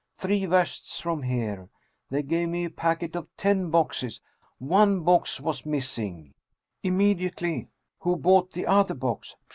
[0.17, 1.69] Three versts from here.
[2.09, 4.19] They gave me a packet of ten boxes.
[4.57, 6.33] One box was missing.
[6.81, 9.35] Immediately:* Who bought the other box